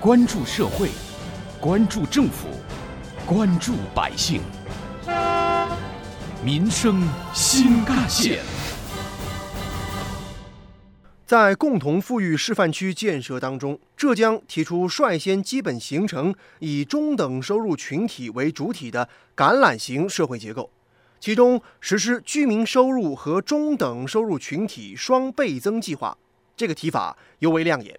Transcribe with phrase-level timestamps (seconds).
[0.00, 0.90] 关注社会，
[1.60, 2.46] 关注政府，
[3.26, 4.40] 关注百姓，
[6.40, 7.02] 民生
[7.34, 8.38] 新干线。
[11.26, 20.70] 在共同富裕示范区建设当中，浙江提出率先基本形成以中等收入群体为主体的橄榄型社会结构，
[21.18, 26.16] 其中实施居民收入和中等收入群体双倍增计划，
[26.56, 27.98] 这个提法尤为亮眼。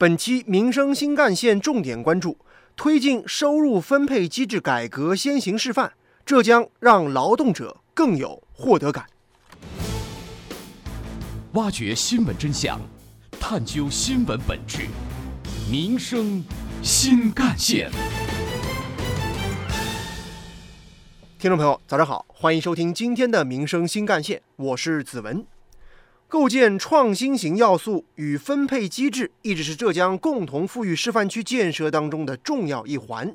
[0.00, 2.38] 本期民生新干线重点关注
[2.76, 5.90] 推进收入分配机制改革先行示范，
[6.24, 9.06] 这将让劳动者更有获得感。
[11.54, 12.80] 挖掘新闻真相，
[13.40, 14.86] 探究新闻本质，
[15.68, 16.44] 民生
[16.80, 17.90] 新干线。
[21.40, 25.44] 听众朋友，早上好，欢迎收听今天的民生新干线，我是子文。
[26.28, 33.34] 构建创新型要素与分配机制一直是浙江共同富裕示范区建设当中的重要一环。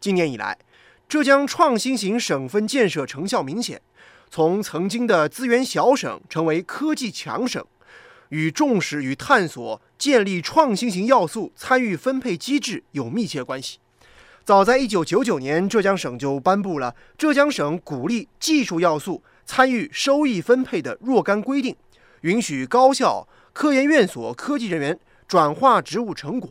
[0.00, 0.56] 今年以来，
[1.06, 3.82] 浙江创新型省份建设成效明显。
[4.30, 7.62] 从曾经的资源小省成为科技强省，
[8.30, 13.78] 与重视与探索建立创新型要素参与分配机制有密切关系。
[14.42, 21.74] 早在1999年，浙江省就颁布了《浙江省鼓励技术要素参与收益分配的若干规定》，
[22.22, 26.50] 允许高校、科研院所科技人员转化职务成果。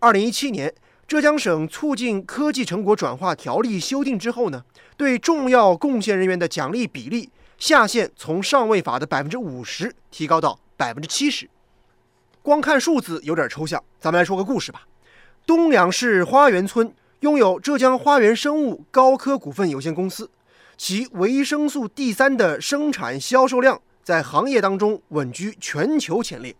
[0.00, 0.72] 2017年，
[1.08, 4.64] 浙江省促进科技成果转化条例修订之后呢？
[4.96, 11.48] 对重要贡献人员的奖励比例下限从上位法的百分之五十提高到百分之七十。
[12.42, 14.86] 光看数字有点抽象，咱们来说个故事吧。
[15.46, 20.30] 东两市花园村拥有浙江花园生物高科股份有限公司，
[20.76, 26.54] 其维生素 D 三的生产销售量在行业当中稳居全球前列。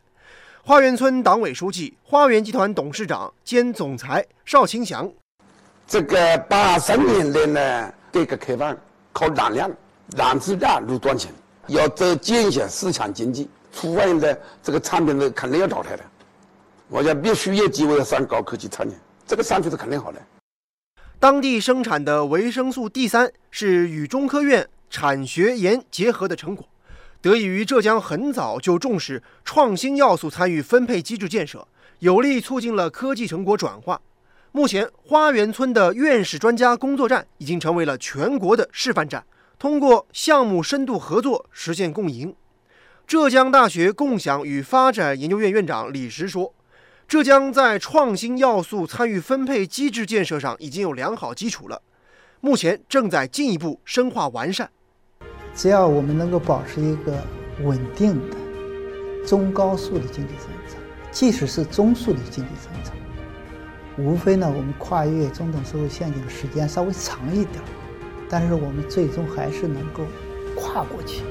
[0.64, 5.08] 花园村党委书记、花园集团董事长兼总裁邵清祥，
[5.86, 7.94] 这个八三年的呢？
[8.10, 8.76] 改革开放
[9.12, 9.70] 靠产量，
[10.16, 11.32] 让质量如赚钱，
[11.68, 16.02] 要走践行市场经济，出外的这个产品呢肯定要淘汰的。
[16.88, 20.20] 我想必须有机会上高科技产业，这个上去是肯定好的。
[21.20, 26.66] 当地生产的维生素 D 三是与中科院产学研结合的成果，
[27.26, 31.66] 得益于浙江很早就重视创新要素参与分配机制建设，
[31.98, 34.00] 有力促进了科技成果转化。
[34.52, 39.26] 目前，花园村的院士专家工作站已经成为了全国的示范站，
[39.58, 42.32] 通过项目深度合作实现共赢。
[43.08, 46.54] 浙江大学共享与发展研究院院长李石说
[47.08, 51.82] ：“浙江在创新要素参与分配机制建设上已经有良好基础了，
[52.40, 54.70] 目前正在进一步深化完善。
[55.56, 57.24] 只要我们能够保持一个
[57.62, 58.36] 稳定的
[59.26, 60.78] 中高速的经济增长，
[61.10, 62.94] 即使是中速的经济增长。”
[63.98, 67.64] 无非呢，我们跨越中等收入陷阱的时间稍微长一点，
[68.28, 70.02] 但是我们最终还是能够
[70.54, 71.22] 跨过去，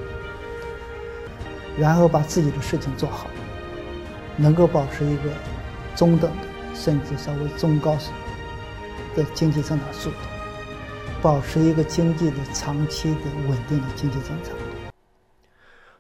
[1.78, 3.28] 然后把自己的事情做好，
[4.36, 5.30] 能够保持一个
[5.96, 8.12] 中等的甚至稍微中高速
[9.16, 10.16] 的经济增长速度，
[11.26, 14.54] 保持一个经济的长期的稳定的经济增长。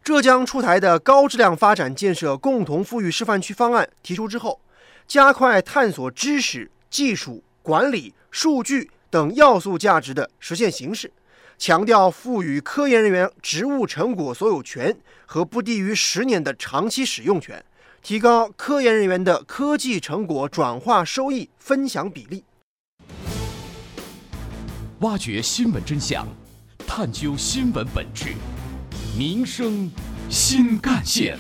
[0.03, 4.61] 浙江出台的高质量发展建设共同富裕示范区方案提出之后。
[5.07, 11.11] 加快探索知识、技术、管理、数据等要素价值的实现形式，
[11.57, 17.65] 强调赋予科研人员职务成果所有权和不低于十年的长期使用权，
[18.03, 22.43] 提高科研人员的科技成果转化收益分享比例。
[25.01, 26.25] 挖掘新闻真相，
[26.87, 28.33] 探究新闻本质，
[29.17, 29.91] 民生
[30.29, 31.37] 新干线。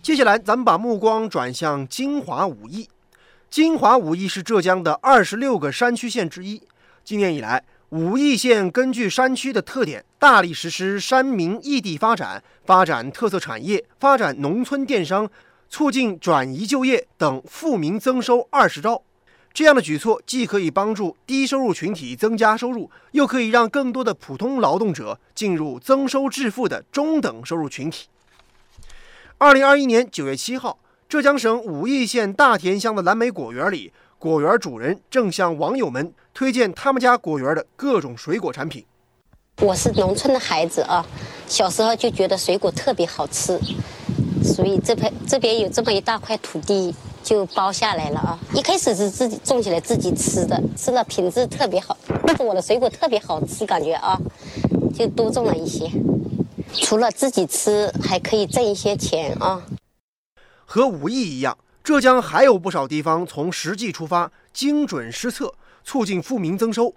[0.00, 2.88] 接下来，咱们把目光转向金华武义。
[3.50, 6.62] 金华武义是浙江的二十六个山区县之一。
[7.02, 15.28] 今年以来，武义县根据山区的特点，大力实施山民异地发展、发展特色产业、发展农村电商、
[15.68, 19.02] 促进转移就业等富民增收二十招。
[19.54, 28.08] 这样的举措既可以帮助低收入群体增加收入，又可以让更多的普通劳动者进入增收致富的中等收入群体。
[29.38, 38.84] 二零二一年九月七号，浙江省武义县大田乡的蓝莓果园里，果园主人正向网友们推荐他们家果园的各种水果产品。
[39.60, 41.06] 我是农村的孩子啊，
[41.46, 43.56] 小时候就觉得水果特别好吃，
[44.42, 46.92] 所以这片这边有这么一大块土地
[47.24, 48.38] 就包下来了啊。
[48.54, 54.16] 一开始是自己种起来自己吃的，吃了品质特别好，但是我的水果特别好吃，感觉啊，
[54.94, 55.90] 就多种了一些。
[56.74, 59.62] 除了自己吃，还可以挣一些钱啊！
[60.64, 65.54] 和武义一样，浙江还有不少地方从实际出发，精准施策，
[65.84, 66.94] 促进富民增收。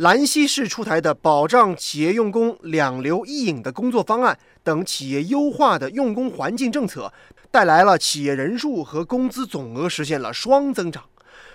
[0.00, 7.12] 兰溪市出台的保障企业用工两留一引的工作方案等企业优化的用工环境政策，
[7.50, 11.04] 带来了企业人数和工资总额实现了双增长，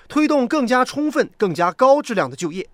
[0.07, 2.69] 推动更加充分、更加高质量的就业。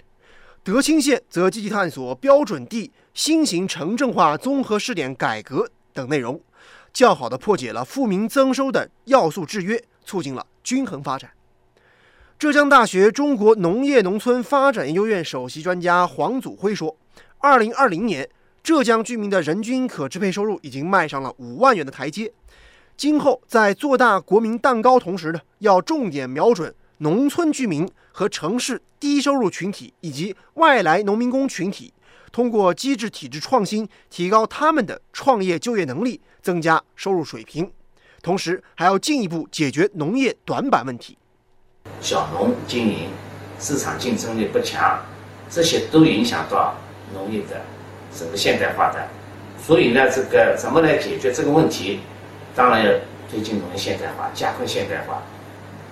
[0.62, 6.42] 德清县则积极探索标准地新型城镇化综合试点改革等内容，
[6.92, 11.32] 较好地破解了富民增收的要素制约，促进了均衡发展。
[12.42, 16.98] 浙江大学中国农业农村发展研究院首席专家黄祖辉说，
[17.38, 18.28] 二零二零年，
[18.64, 22.34] 浙江居民的人均可支配收入已经迈上了五万元的台阶。
[22.98, 31.94] 今后在做大国民蛋糕同时呢，要重点瞄准农村居民和城市低收入群体以及外来农民工群体，
[32.32, 37.72] 通过机制体制创新，提高他们的创业就业能力，增加收入水平。
[38.24, 41.16] 同时，还要进一步解决农业短板问题。
[42.00, 43.10] 小农经营
[43.60, 45.00] 市场竞争力不强，
[45.50, 46.74] 这些都影响到
[47.14, 47.62] 农业的
[48.18, 49.00] 整个现代化的。
[49.64, 52.00] 所以呢，这个怎么来解决这个问题？
[52.56, 52.92] 当然要
[53.30, 55.22] 推进农业现代化，加快现代化。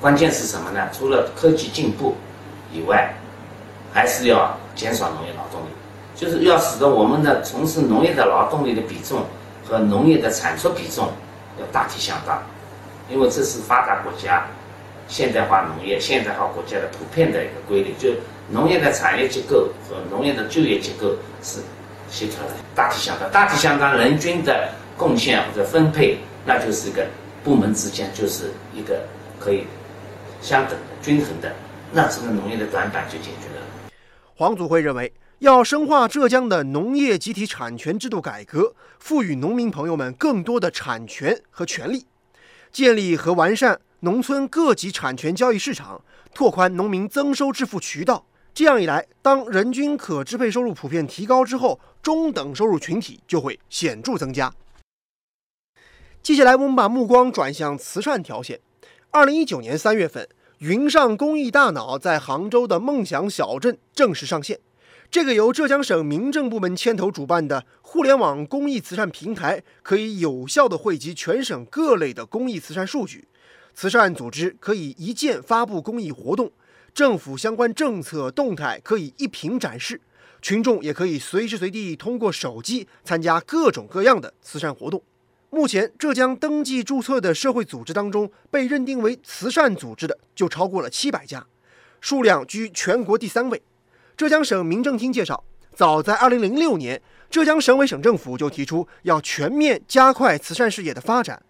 [0.01, 0.87] 关键是什么呢？
[0.91, 2.15] 除了科技进步
[2.73, 3.13] 以外，
[3.93, 5.67] 还是要减少农业劳动力，
[6.15, 9.23] 就是要使得我们的从事农业的劳动力的比重
[9.67, 11.09] 和农业的产出比重
[11.59, 12.41] 要大体相当，
[13.09, 14.45] 因为这是发达国家。
[15.09, 18.11] 现代化农业、现代化国家的普遍的一个规律，就
[18.51, 21.59] 农业的产业结构和农业的就业结构是
[22.09, 23.29] 协调的，大体相当。
[23.31, 27.07] 大体相当，人均的贡献或者分配，那就是一个
[27.43, 29.01] 部门之间就是一个
[29.39, 29.65] 可以
[30.41, 31.51] 相等的、均衡的，
[31.91, 33.91] 那这个农业的短板就解决了。
[34.35, 42.05] 黄祖辉认为，要深化浙江的农业集体产权制度改革，赋予农民朋友们更多的产权和权利，
[42.71, 43.79] 建立和完善。
[44.01, 46.01] 农村各级产权交易市场，
[46.33, 48.25] 拓宽农民增收致富渠道。
[48.53, 54.53] 这样一来，当人均可支配收入普遍提高之后，中等收入群体就会显著增加。
[56.23, 58.61] 接下来，我们把目光转向慈善条线。
[59.11, 60.29] 二零一九年三月份，
[60.59, 64.59] 云上公益大脑在杭州的梦想小镇正式上线。
[65.11, 73.27] 这个由浙江省民政部门牵头主办的互联网公益慈善平台，可以有效地汇集全省各类的公益慈善数据。
[73.81, 76.51] 慈善组织可以一键发布公益活动，
[76.93, 80.01] 政府相关政策动态可以一屏展示，
[80.41, 85.01] 群众也可以随时随地通过手机参加各种各样的慈善活动。
[85.49, 91.47] 目前，浙江登记注册的社会组织当中，被认定为慈善组织的就超过了七百家，
[92.01, 93.63] 数量居全国第三位。
[94.17, 95.41] 浙江省民政厅介绍，
[95.73, 101.41] 早在2006年，浙江省委省政府就提出要全面加快慈善事业的发展。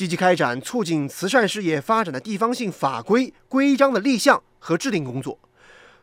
[0.00, 5.38] 积极开展促进慈善事业发展的地方性法规规章的立项和制定工作，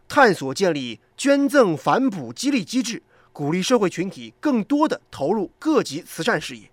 [0.08, 3.02] 探索建立捐赠反哺激励机制，
[3.34, 6.70] 鼓励社会群体更多的投入各级慈善事业。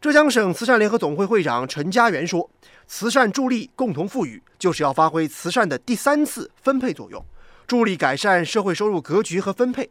[0.00, 2.50] 浙江省慈善联合总会会长陈家元说
[2.88, 7.24] ：“慈善助力共同富裕，就是要发挥慈善的第三次分配作用，
[7.68, 9.88] 助力改善社会收入格局和分配。”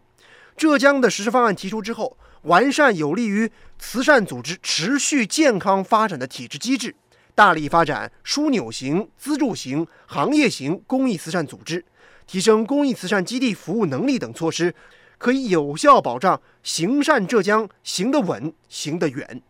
[0.58, 2.18] 浙江的实施方案提出之后。
[2.46, 6.96] 完善有利于慈善组织持续健康发展的体制机制，
[7.34, 11.84] 大力发展枢纽型、资助型、行业型公益慈善组织，
[12.28, 14.74] 提升公益慈善基地服务能力等措施，
[15.18, 19.42] 可以有效保障行善浙江行得稳、行得远。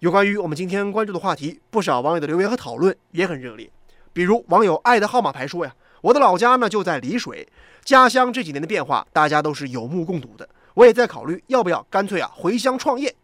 [0.00, 3.70] 有关于我们今天关注的话题，不少网友的留言和讨论也很热烈。
[4.14, 7.46] 比如网友爱的号码牌说呀：“我的老家呢就在丽水，
[7.84, 13.14] 家乡这几年的变化，大家都是有目共睹的。”我也在考虑要不要干脆啊回乡创业。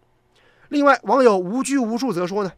[0.69, 2.53] 另外，网友无拘无束则说呢，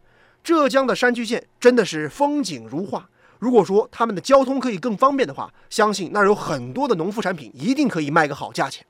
[0.45, 3.09] 浙江的山区县真的是风景如画。
[3.39, 8.87] 如果说他们的交通可以更方便的话，相信那儿有很多的农副产品一定可以卖个好价钱。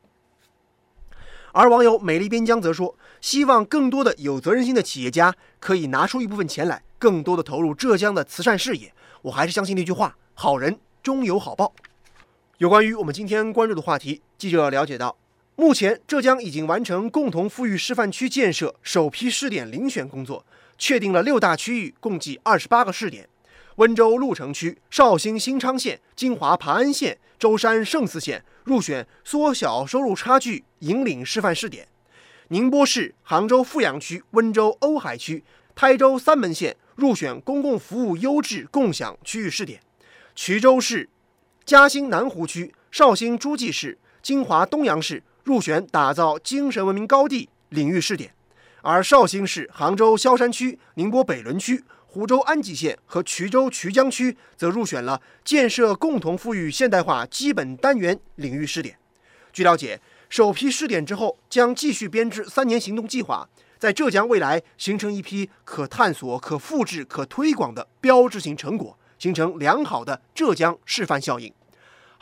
[1.53, 8.93] 而网友美丽边疆则说，希望更多的有责任心的企业家可以拿出一部分钱来，更多的投入浙江的慈善事业。
[9.23, 11.73] 我还是相信那句话，好人终有好报。
[12.59, 15.17] 有关于我们今天关注的话题，记者了解到。
[15.63, 20.45] 目前，浙江已经完成共同富裕示范区建设首批试点遴选工作，
[20.77, 23.29] 确定了六大区域，共计二十八个试点。
[23.77, 31.87] 温州鹿城区、绍兴新昌县、金华磐安县、舟山嵊泗县入选缩小收入差距引领示范试点。
[32.49, 35.45] 宁波市、杭州富阳区、温州瓯海区、
[35.77, 39.81] 台州三门县入选公共服务优质共享区域试点。
[40.35, 41.09] 衢州市、
[41.65, 45.23] 嘉兴南湖区、绍兴诸暨市、金华东阳市。
[45.45, 48.33] 入选打造精神文明高地领域试点，
[48.83, 58.97] 而绍兴市、杭州萧山区、宁波北仑区、湖州安吉县和衢州衢江区则入选了建设共同富裕现代化基本单元领域试点。
[59.53, 71.53] 据了解，首批试点之后将继续编制三年行动计划，在浙江未来形成一批可探索、可复制、可推广的标志性成果，形成良好的浙江示范效应。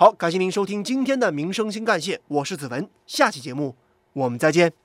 [0.00, 3.76] 好，感谢您收听今天的民生新干线，我是子文，下期节目
[4.14, 4.80] 我们再见。